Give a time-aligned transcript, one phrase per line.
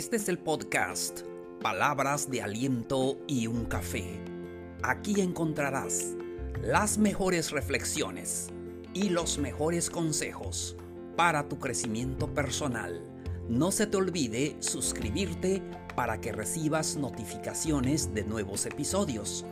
[0.00, 1.26] Este es el podcast
[1.60, 4.18] Palabras de Aliento y un Café.
[4.82, 6.14] Aquí encontrarás
[6.62, 8.48] las mejores reflexiones
[8.94, 10.74] y los mejores consejos
[11.18, 13.02] para tu crecimiento personal.
[13.50, 15.62] No se te olvide suscribirte
[15.94, 19.44] para que recibas notificaciones de nuevos episodios.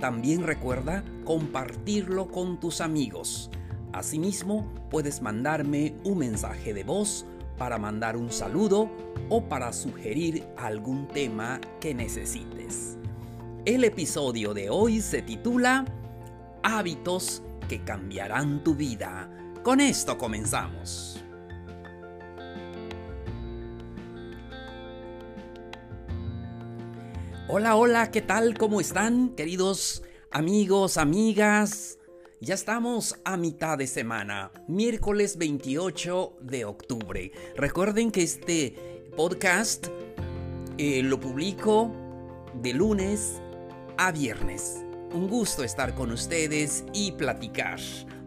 [0.00, 3.50] También recuerda compartirlo con tus amigos.
[3.94, 7.24] Asimismo, puedes mandarme un mensaje de voz
[7.58, 8.90] para mandar un saludo
[9.28, 12.96] o para sugerir algún tema que necesites.
[13.64, 15.84] El episodio de hoy se titula
[16.62, 19.30] Hábitos que cambiarán tu vida.
[19.62, 21.24] Con esto comenzamos.
[27.48, 28.58] Hola, hola, ¿qué tal?
[28.58, 31.98] ¿Cómo están, queridos amigos, amigas?
[32.44, 37.32] Ya estamos a mitad de semana, miércoles 28 de octubre.
[37.56, 39.86] Recuerden que este podcast
[40.76, 41.90] eh, lo publico
[42.60, 43.40] de lunes
[43.96, 44.84] a viernes.
[45.14, 47.80] Un gusto estar con ustedes y platicar.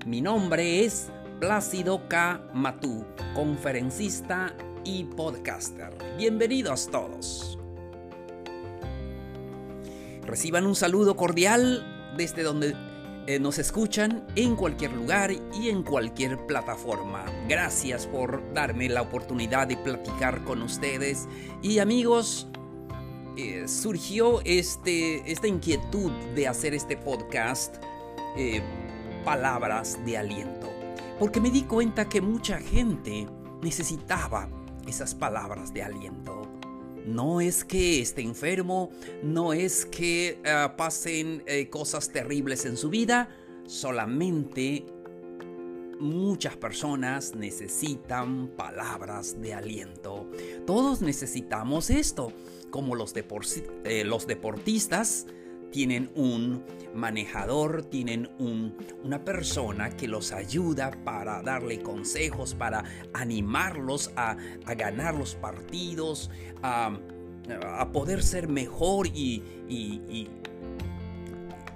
[0.07, 2.49] Mi nombre es Plácido K.
[2.55, 5.95] Matú, conferencista y podcaster.
[6.17, 7.59] Bienvenidos todos.
[10.23, 12.86] Reciban un saludo cordial desde donde
[13.27, 17.25] eh, nos escuchan en cualquier lugar y en cualquier plataforma.
[17.49, 21.27] Gracias por darme la oportunidad de platicar con ustedes.
[21.61, 22.47] Y amigos,
[23.35, 27.75] eh, surgió este, esta inquietud de hacer este podcast,
[28.37, 28.61] eh,
[29.25, 30.71] Palabras de Aliento.
[31.19, 33.27] Porque me di cuenta que mucha gente
[33.61, 34.47] necesitaba
[34.87, 36.46] esas palabras de aliento.
[37.07, 38.91] No es que esté enfermo,
[39.23, 43.29] no es que ah, pasen eh, cosas terribles en su vida,
[43.65, 44.85] solamente
[45.99, 50.29] muchas personas necesitan palabras de aliento.
[50.65, 52.33] Todos necesitamos esto,
[52.69, 55.27] como los, eh, los deportistas
[55.77, 56.63] tienen un
[56.95, 62.83] manejador, tienen una persona que los ayuda para darle consejos, para
[63.13, 64.35] animarlos a,
[64.75, 66.31] ganar los partidos,
[66.63, 66.97] a,
[67.93, 70.27] poder ser mejor y, y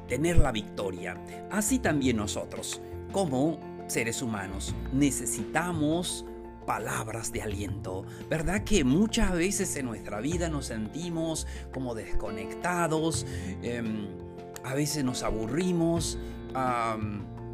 [0.08, 1.16] tener la victoria.
[1.52, 6.26] Así también nosotros, como seres humanos, necesitamos
[6.66, 8.06] palabras de aliento.
[8.30, 13.26] ¿Verdad que muchas veces en nuestra vida nos sentimos como desconectados?
[13.62, 14.08] Em,
[14.64, 16.18] a veces nos aburrimos.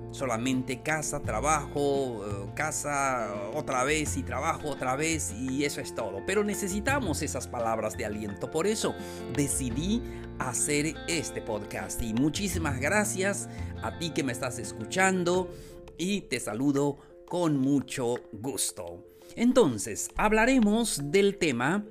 [0.09, 6.23] solamente casa, trabajo, eh, casa otra vez y trabajo otra vez y eso es todo.
[6.25, 8.49] Pero necesitamos esas palabras de aliento.
[8.49, 8.95] Por eso
[9.35, 10.01] decidí
[10.39, 12.01] hacer este podcast.
[12.01, 13.49] Y muchísimas gracias
[13.83, 15.51] a ti que me estás escuchando
[15.97, 16.97] y te saludo
[17.27, 19.03] con mucho gusto.
[19.35, 21.83] Entonces, hablaremos del tema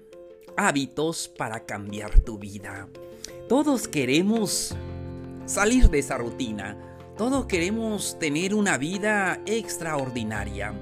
[0.56, 2.88] hábitos para cambiar tu vida.
[3.48, 4.74] Todos queremos
[5.44, 6.76] salir de esa rutina.
[7.16, 10.74] Todos queremos tener una vida extraordinaria.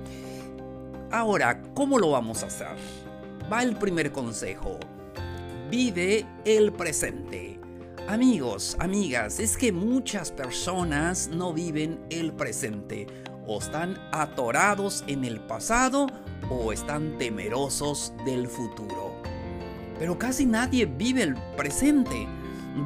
[1.11, 2.77] Ahora, ¿cómo lo vamos a hacer?
[3.53, 4.79] Va el primer consejo.
[5.71, 7.59] Vive el presente.
[8.07, 13.07] Amigos, amigas, es que muchas personas no viven el presente
[13.47, 16.07] o están atorados en el pasado
[16.51, 19.15] o están temerosos del futuro.
[19.99, 22.27] Pero casi nadie vive el presente,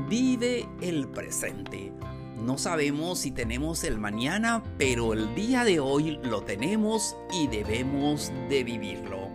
[0.09, 1.93] vive el presente.
[2.37, 8.33] No sabemos si tenemos el mañana, pero el día de hoy lo tenemos y debemos
[8.49, 9.29] de vivirlo.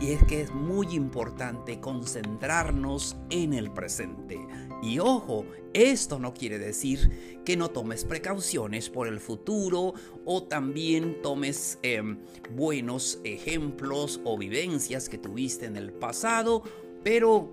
[0.00, 4.40] Y es que es muy importante concentrarnos en el presente.
[4.82, 11.20] Y ojo, esto no quiere decir que no tomes precauciones por el futuro o también
[11.22, 12.18] tomes em,
[12.54, 16.62] buenos ejemplos o vivencias que tuviste en el pasado,
[17.04, 17.50] pero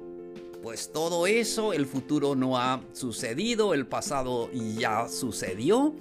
[0.62, 5.94] pues todo eso, el futuro no ha sucedido, el pasado ya sucedió,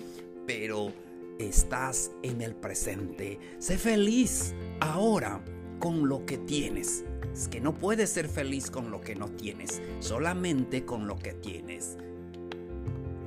[0.46, 0.92] pero
[1.38, 3.38] estás en el presente.
[3.58, 5.44] Sé feliz ahora
[5.78, 7.04] con lo que tienes.
[7.36, 11.34] Es que no puedes ser feliz con lo que no tienes, solamente con lo que
[11.34, 11.98] tienes.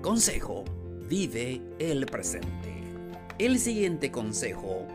[0.02, 0.66] Consejo,
[1.08, 2.82] vive el presente.
[3.38, 4.88] El siguiente consejo,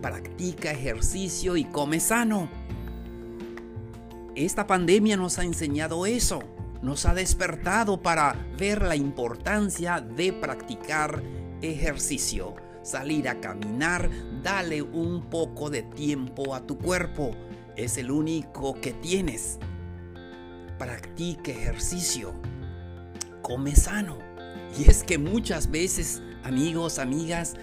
[0.00, 2.48] practica ejercicio y come sano.
[4.34, 6.42] Esta pandemia nos ha enseñado eso,
[6.80, 11.22] nos ha despertado para ver la importancia de practicar
[11.60, 14.10] ejercicio salir a caminar,
[14.42, 17.34] dale un poco de tiempo a tu cuerpo.
[17.76, 19.58] Es el único que tienes.
[20.78, 22.34] Practique ejercicio.
[23.42, 24.18] Come sano.
[24.78, 27.54] Y es que muchas veces, amigos, amigas,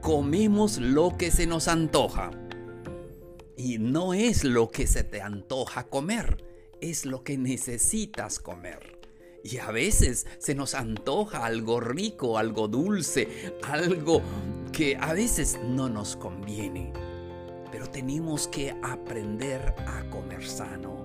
[0.00, 2.30] comemos lo que se nos antoja.
[3.56, 6.44] Y no es lo que se te antoja comer,
[6.80, 8.98] es lo que necesitas comer.
[9.44, 14.22] Y a veces se nos antoja algo rico, algo dulce, algo
[14.72, 16.92] que a veces no nos conviene.
[17.78, 20.96] Pero tenemos que aprender a comer sano.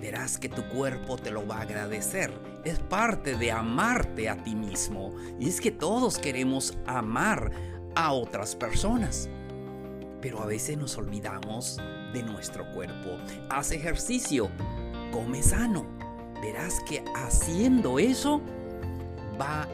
[0.00, 2.32] Verás que tu cuerpo te lo va a agradecer.
[2.64, 5.14] Es parte de amarte a ti mismo.
[5.38, 7.52] Y es que todos queremos amar
[7.94, 9.28] a otras personas.
[10.20, 11.76] Pero a veces nos olvidamos
[12.12, 13.10] de nuestro cuerpo.
[13.48, 14.50] Haz ejercicio,
[15.12, 15.86] come sano.
[16.42, 18.40] Verás que haciendo eso
[19.40, 19.68] va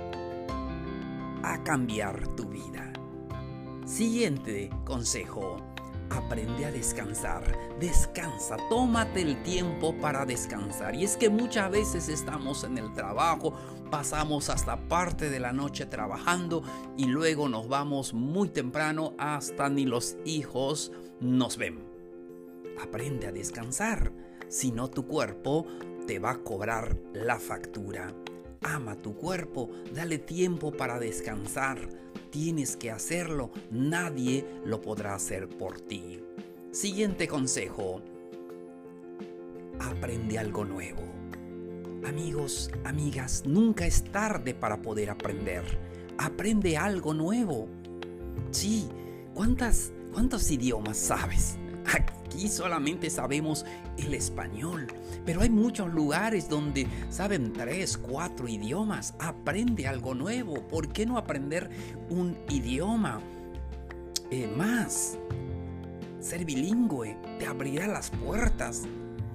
[1.42, 2.92] a cambiar tu vida.
[3.86, 5.75] Siguiente consejo.
[6.10, 7.42] Aprende a descansar.
[7.80, 10.94] Descansa, tómate el tiempo para descansar.
[10.94, 13.54] Y es que muchas veces estamos en el trabajo,
[13.90, 16.62] pasamos hasta parte de la noche trabajando
[16.96, 21.84] y luego nos vamos muy temprano hasta ni los hijos nos ven.
[22.80, 24.12] Aprende a descansar,
[24.48, 25.66] si no tu cuerpo
[26.06, 28.14] te va a cobrar la factura.
[28.62, 32.05] Ama tu cuerpo, dale tiempo para descansar.
[32.30, 36.20] Tienes que hacerlo, nadie lo podrá hacer por ti.
[36.70, 38.02] Siguiente consejo.
[39.78, 41.02] Aprende algo nuevo.
[42.06, 45.64] Amigos, amigas, nunca es tarde para poder aprender.
[46.18, 47.68] Aprende algo nuevo.
[48.50, 48.88] Sí,
[49.34, 51.56] ¿cuántas, ¿cuántos idiomas sabes?
[52.26, 53.64] Aquí solamente sabemos
[53.96, 54.88] el español,
[55.24, 59.14] pero hay muchos lugares donde saben tres, cuatro idiomas.
[59.20, 60.54] Aprende algo nuevo.
[60.66, 61.70] ¿Por qué no aprender
[62.10, 63.20] un idioma
[64.32, 65.16] eh, más?
[66.18, 68.82] Ser bilingüe te abrirá las puertas.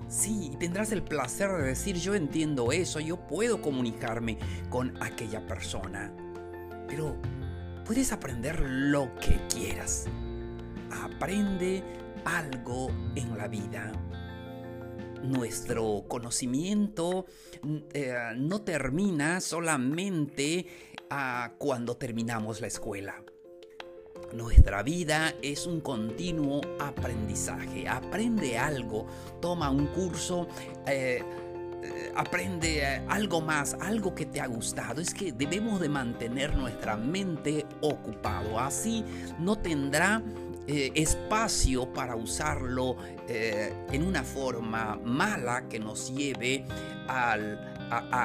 [0.09, 4.37] Sí, tendrás el placer de decir yo entiendo eso, yo puedo comunicarme
[4.69, 6.11] con aquella persona.
[6.89, 7.15] Pero
[7.85, 10.07] puedes aprender lo que quieras.
[10.91, 13.91] Aprende algo en la vida.
[15.23, 17.25] Nuestro conocimiento
[17.93, 20.65] eh, no termina solamente
[21.09, 23.23] ah, cuando terminamos la escuela.
[24.33, 27.87] Nuestra vida es un continuo aprendizaje.
[27.87, 29.05] Aprende algo,
[29.41, 30.47] toma un curso,
[30.87, 31.21] eh,
[31.83, 35.01] eh, aprende algo más, algo que te ha gustado.
[35.01, 38.57] Es que debemos de mantener nuestra mente ocupado.
[38.57, 39.03] Así
[39.37, 40.23] no tendrá
[40.67, 42.95] eh, espacio para usarlo
[43.27, 46.65] eh, en una forma mala que nos lleve
[47.07, 47.37] a,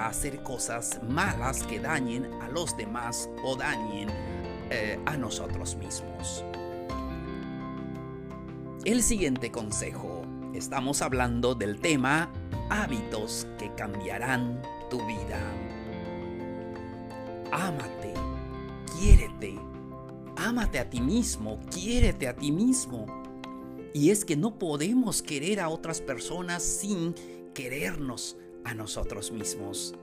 [0.06, 4.08] hacer cosas malas que dañen a los demás o dañen
[4.70, 6.44] eh, a nosotros mismos.
[8.84, 10.22] El siguiente consejo.
[10.54, 12.30] Estamos hablando del tema
[12.70, 15.40] hábitos que cambiarán tu vida.
[17.52, 18.14] Ámate,
[18.96, 19.58] quiérete,
[20.36, 23.06] Ámate a ti mismo, quiérete a ti mismo.
[23.94, 27.14] Y es que no podemos querer a otras personas sin
[27.54, 29.94] querernos a nosotros mismos.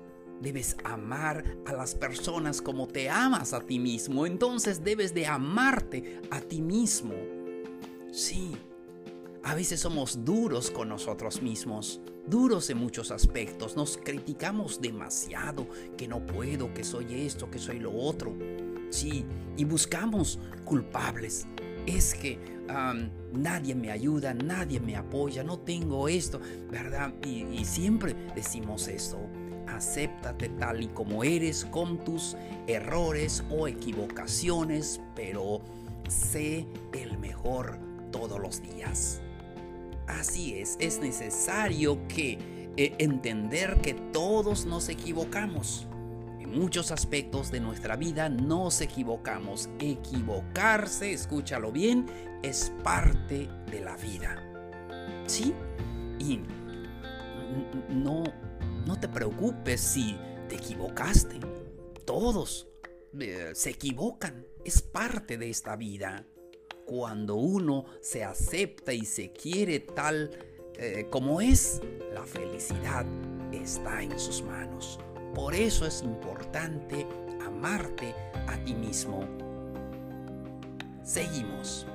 [0.42, 4.26] Debes amar a las personas como te amas a ti mismo.
[4.26, 7.14] Entonces debes de amarte a ti mismo.
[8.12, 8.58] Sí,
[9.44, 13.76] a veces somos duros con nosotros mismos, duros en muchos aspectos.
[13.76, 18.34] Nos criticamos demasiado, que no puedo, que soy esto, que soy lo otro.
[19.02, 21.48] Y buscamos culpables.
[21.86, 22.40] Es que
[23.34, 26.40] nadie me ayuda, nadie me apoya, no tengo esto,
[26.72, 27.14] ¿verdad?
[27.26, 29.18] Y, y siempre decimos eso.
[29.68, 32.36] Acéptate tal y como eres con tus
[32.68, 35.62] errores o equivocaciones, pero
[36.08, 37.80] sé el mejor
[38.12, 39.22] todos los días.
[40.08, 42.38] Así es, es necesario que
[42.76, 45.88] eh, entender que todos nos equivocamos
[46.54, 49.70] muchos aspectos de nuestra vida nos equivocamos.
[49.80, 52.06] Equivocarse, escúchalo bien,
[52.44, 54.36] es parte de la vida.
[55.26, 55.54] ¿Sí?
[56.20, 56.40] Y
[57.90, 58.24] no,
[58.86, 60.18] no te preocupes si
[60.48, 61.40] te equivocaste.
[62.06, 62.68] Todos
[63.20, 64.46] eh, se equivocan.
[64.64, 66.26] Es parte de esta vida.
[66.86, 70.30] Cuando uno se acepta y se quiere tal
[70.78, 71.82] eh, como es,
[72.14, 73.06] la felicidad
[73.52, 75.00] está en sus manos.
[75.34, 77.08] Por eso es importante
[77.46, 78.14] amarte
[78.48, 79.28] a ti mismo.
[81.04, 81.88] Seguimos.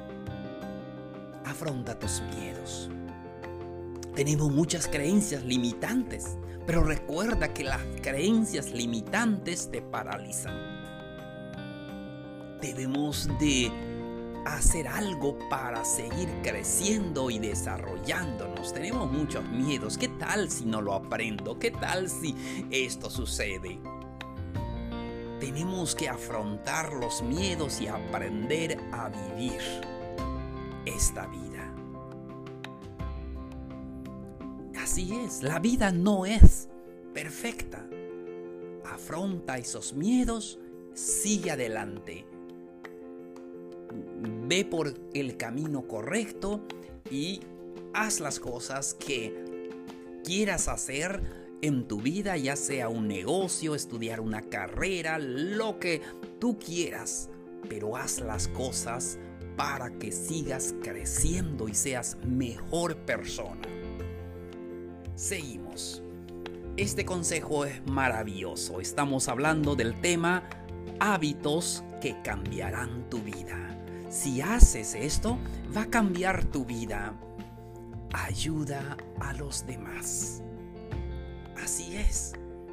[1.44, 2.90] Afronta tus miedos.
[4.14, 10.56] Tenemos muchas creencias limitantes, pero recuerda que las creencias limitantes te paralizan.
[12.60, 13.70] Debemos de
[14.56, 18.72] hacer algo para seguir creciendo y desarrollándonos.
[18.72, 19.98] Tenemos muchos miedos.
[19.98, 21.58] ¿Qué tal si no lo aprendo?
[21.58, 22.34] ¿Qué tal si
[22.70, 23.78] esto sucede?
[25.40, 29.60] Tenemos que afrontar los miedos y aprender a vivir
[30.84, 31.72] esta vida.
[34.82, 36.68] Así es, la vida no es
[37.12, 37.86] perfecta.
[38.84, 40.58] Afronta esos miedos,
[40.94, 42.37] sigue adelante.
[44.48, 46.62] Ve por el camino correcto
[47.10, 47.40] y
[47.92, 49.68] haz las cosas que
[50.24, 51.22] quieras hacer
[51.60, 56.00] en tu vida, ya sea un negocio, estudiar una carrera, lo que
[56.38, 57.28] tú quieras,
[57.68, 59.18] pero haz las cosas
[59.56, 63.68] para que sigas creciendo y seas mejor persona.
[65.14, 66.02] Seguimos.
[66.78, 68.80] Este consejo es maravilloso.
[68.80, 70.48] Estamos hablando del tema
[71.00, 73.77] hábitos que cambiarán tu vida.
[74.08, 75.38] Si haces esto,
[75.76, 77.14] va a cambiar tu vida.
[78.12, 80.42] Ayuda a los demás.
[81.62, 82.32] Así es.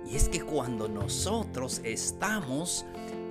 [0.09, 2.85] Y es que cuando nosotros estamos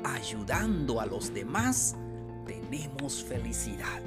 [0.04, 1.96] ayudando a los demás,
[2.44, 4.02] tenemos felicidad.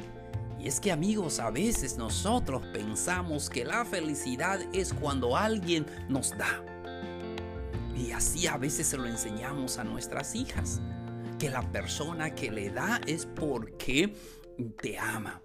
[0.60, 6.38] Y es que amigos, a veces nosotros pensamos que la felicidad es cuando alguien nos
[6.38, 6.64] da.
[7.96, 10.82] Y así a veces se lo enseñamos a nuestras hijas.
[11.40, 14.14] Que la persona que le da es porque
[14.82, 15.42] te ama.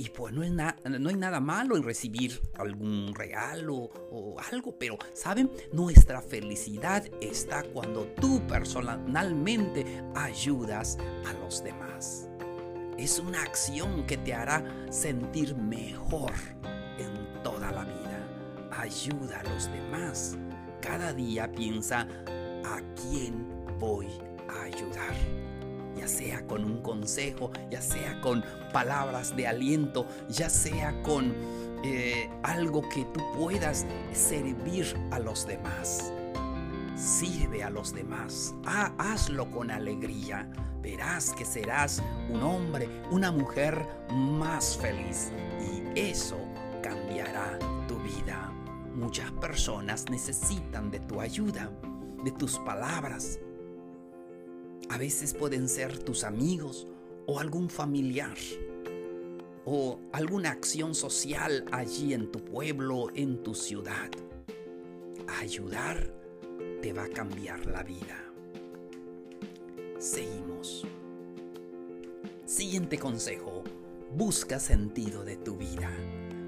[0.00, 3.74] Y pues no, no hay nada malo en recibir algún regalo
[4.10, 5.50] o algo, pero ¿saben?
[5.72, 12.30] Nuestra felicidad está cuando tú personalmente ayudas a los demás.
[12.96, 16.32] Es una acción que te hará sentir mejor
[16.98, 18.68] en toda la vida.
[18.72, 20.38] Ayuda a los demás.
[20.80, 22.08] Cada día piensa
[22.64, 23.46] a quién
[23.78, 24.08] voy
[24.50, 25.14] a ayudar
[25.96, 31.34] ya sea con un consejo, ya sea con palabras de aliento, ya sea con
[31.84, 36.12] eh, algo que tú puedas servir a los demás.
[36.96, 38.54] Sirve a los demás,
[38.98, 40.48] hazlo con alegría.
[40.82, 45.30] Verás que serás un hombre, una mujer más feliz
[45.60, 46.38] y eso
[46.82, 48.50] cambiará tu vida.
[48.94, 51.70] Muchas personas necesitan de tu ayuda,
[52.24, 53.38] de tus palabras,
[54.90, 56.88] a veces pueden ser tus amigos
[57.26, 58.36] o algún familiar
[59.64, 64.10] o alguna acción social allí en tu pueblo, en tu ciudad.
[65.38, 66.12] Ayudar
[66.82, 68.18] te va a cambiar la vida.
[69.98, 70.84] Seguimos.
[72.44, 73.62] Siguiente consejo.
[74.16, 75.88] Busca sentido de tu vida.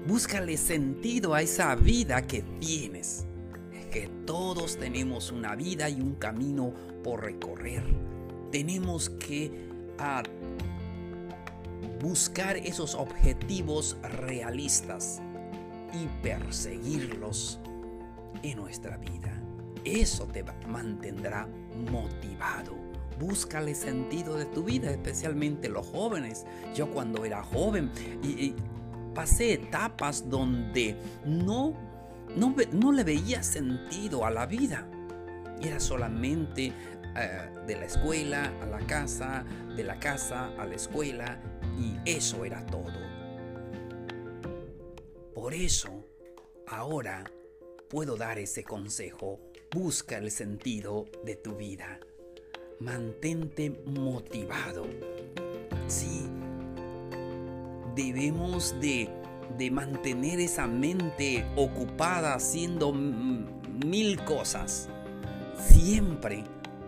[0.05, 3.25] Búscale sentido a esa vida que tienes.
[3.71, 6.73] Es que todos tenemos una vida y un camino
[7.05, 7.83] por recorrer
[8.53, 9.51] tenemos que
[9.97, 10.21] ah,
[11.99, 15.19] buscar esos objetivos realistas
[15.91, 17.59] y perseguirlos
[18.43, 19.41] en nuestra vida.
[19.83, 21.47] Eso te mantendrá
[21.91, 22.75] motivado.
[23.19, 26.45] Búscale sentido de tu vida, especialmente los jóvenes.
[26.75, 27.91] Yo cuando era joven
[28.21, 28.53] y,
[29.15, 30.95] pasé etapas donde
[31.25, 31.73] no,
[32.35, 34.87] no, no le veía sentido a la vida.
[35.59, 36.71] Era solamente
[37.15, 41.39] eh, de la escuela a la casa, de la casa a la escuela,
[41.77, 42.91] y eso era todo.
[45.33, 46.05] Por eso,
[46.67, 47.23] ahora
[47.89, 49.39] puedo dar ese consejo.
[49.71, 51.99] Busca el sentido de tu vida.
[52.79, 54.85] Mantente motivado.
[55.87, 56.27] Sí,
[57.95, 59.09] debemos de,
[59.57, 64.89] de mantener esa mente ocupada haciendo mil cosas.
[65.57, 66.43] Siempre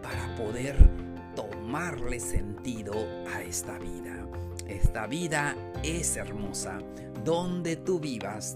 [0.05, 0.77] para poder
[1.35, 2.93] tomarle sentido
[3.33, 4.27] a esta vida.
[4.67, 6.77] Esta vida es hermosa.
[7.23, 8.53] Donde tú vivas,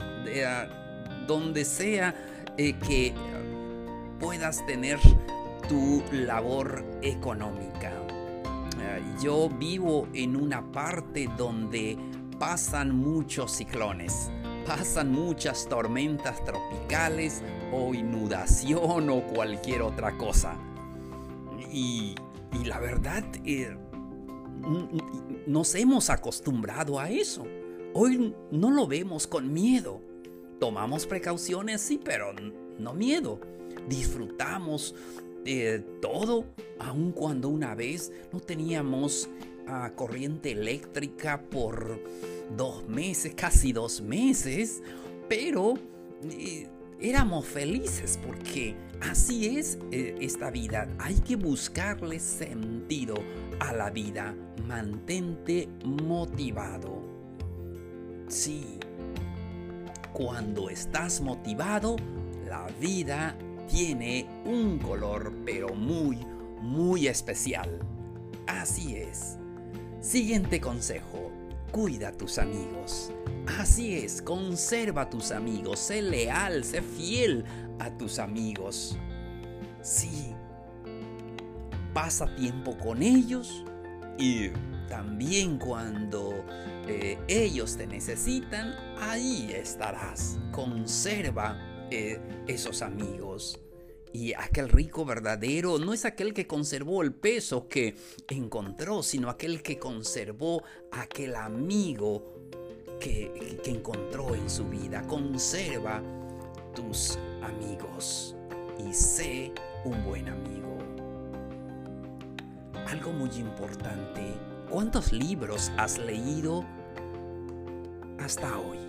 [1.25, 2.13] donde sea
[2.56, 3.15] eh, que
[4.20, 5.00] puedas tener
[5.68, 7.94] tu labor económica.
[8.79, 11.98] Eh, yo vivo en una parte donde
[12.38, 14.29] pasan muchos ciclones,
[14.68, 17.41] pasan muchas tormentas tropicales
[17.72, 20.56] o inundación o cualquier otra cosa.
[21.72, 22.16] Y,
[22.66, 23.75] la verdad, eh,
[25.48, 27.46] nos hemos acostumbrado a eso.
[27.94, 30.01] Hoy no lo vemos con miedo.
[30.60, 32.34] Tomamos precauciones, sí, pero
[32.78, 33.39] no miedo.
[33.88, 34.96] Disfrutamos
[35.44, 36.46] de todo,
[36.80, 39.30] aun cuando una vez no teníamos
[39.68, 42.00] ah, corriente eléctrica por
[42.56, 44.82] dos meses, casi dos meses,
[45.28, 45.75] pero
[46.30, 46.68] eh,
[47.01, 50.88] éramos felices porque así es eh, esta vida.
[51.00, 53.15] Hay que buscarle sentido
[53.60, 54.36] a la vida.
[54.68, 57.01] Mantente motivado.
[58.27, 58.77] Sí,
[60.13, 61.96] cuando estás motivado,
[62.46, 63.36] la vida
[63.70, 66.18] tiene un color pero muy,
[66.62, 67.79] muy especial.
[68.46, 69.38] Así es.
[70.01, 71.38] Siguiente consejo.
[71.72, 73.12] Cuida a tus amigos.
[73.60, 77.44] Así es, conserva a tus amigos, sé leal, sé fiel
[77.80, 78.98] a tus amigos.
[79.82, 80.34] Sí,
[81.94, 83.64] pasa tiempo con ellos
[84.18, 84.50] y
[84.88, 86.44] también cuando
[86.88, 90.40] eh, ellos te necesitan, ahí estarás.
[90.52, 91.58] Conserva
[91.92, 93.60] eh, esos amigos.
[94.12, 97.96] Y aquel rico verdadero no es aquel que conservó el peso que
[98.28, 102.34] encontró, sino aquel que conservó aquel amigo
[103.00, 105.04] que, que encontró en su vida.
[105.04, 106.01] Conserva
[106.74, 108.36] tus amigos
[108.88, 109.51] y sé
[109.86, 110.78] un buen amigo.
[112.88, 114.34] Algo muy importante,
[114.70, 116.66] ¿cuántos libros has leído
[118.18, 118.88] hasta hoy?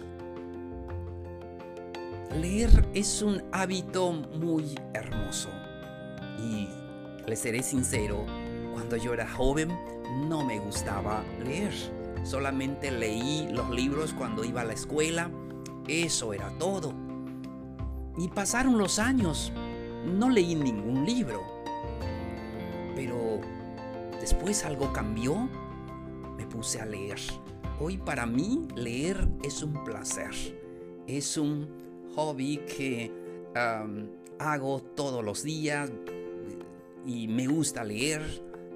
[2.35, 5.49] Leer es un hábito muy hermoso.
[6.39, 6.69] Y
[7.27, 8.25] le seré sincero,
[8.73, 9.69] cuando yo era joven
[10.29, 11.73] no me gustaba leer.
[12.23, 15.29] Solamente leí los libros cuando iba a la escuela.
[15.89, 16.95] Eso era todo.
[18.17, 19.53] Y pasaron los años.
[20.07, 21.43] No leí ningún libro.
[22.95, 23.41] Pero
[24.21, 25.49] después algo cambió.
[26.37, 27.19] Me puse a leer.
[27.81, 30.31] Hoy para mí leer es un placer.
[31.07, 31.80] Es un
[32.15, 33.11] hobby que
[34.39, 35.91] hago todos los días
[37.07, 38.23] y me gusta leer.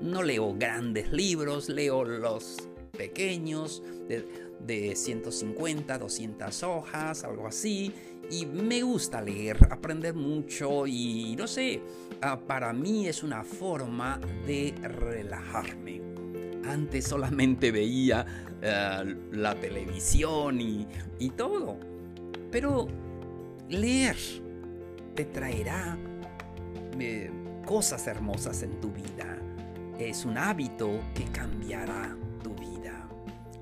[0.01, 2.57] No leo grandes libros, leo los
[2.97, 4.27] pequeños de,
[4.61, 7.93] de 150, 200 hojas, algo así.
[8.31, 11.83] Y me gusta leer, aprender mucho y no sé,
[12.23, 16.01] ah, para mí es una forma de relajarme.
[16.67, 18.25] Antes solamente veía
[18.65, 20.87] ah, la televisión y,
[21.19, 21.77] y todo.
[22.51, 22.89] Pero
[23.69, 24.17] Leer
[25.15, 25.97] te traerá
[26.99, 27.31] eh,
[27.65, 29.39] cosas hermosas en tu vida.
[29.99, 33.09] Es un hábito que cambiará tu vida.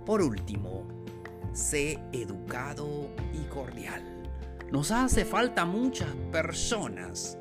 [0.05, 0.89] Por último,
[1.53, 4.03] sé educado y cordial.
[4.73, 7.39] Nos hace falta muchas personas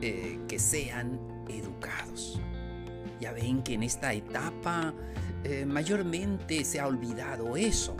[0.00, 2.40] eh, que sean educados.
[3.20, 4.94] Ya ven que en esta etapa
[5.44, 7.94] eh, mayormente se ha olvidado eso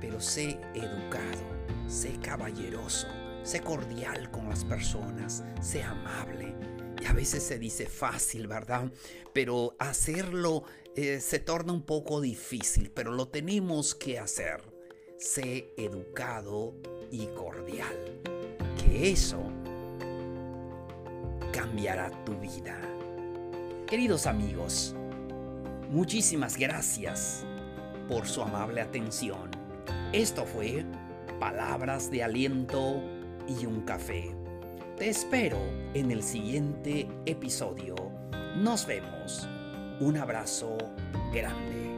[0.00, 1.44] pero sé educado,
[1.86, 3.08] sé caballeroso,
[3.42, 6.54] sé cordial con las personas, sé amable.
[7.00, 8.90] Y a veces se dice fácil, ¿verdad?
[9.32, 10.64] Pero hacerlo
[10.96, 14.60] eh, se torna un poco difícil, pero lo tenemos que hacer.
[15.18, 16.74] Sé educado
[17.10, 18.20] y cordial.
[18.82, 19.42] Que eso
[21.52, 22.78] cambiará tu vida.
[23.86, 24.94] Queridos amigos,
[25.90, 27.44] muchísimas gracias
[28.08, 29.59] por su amable atención.
[30.12, 30.84] Esto fue
[31.38, 33.00] Palabras de Aliento
[33.46, 34.34] y un Café.
[34.98, 35.56] Te espero
[35.94, 37.94] en el siguiente episodio.
[38.56, 39.48] Nos vemos.
[40.00, 40.76] Un abrazo
[41.32, 41.89] grande.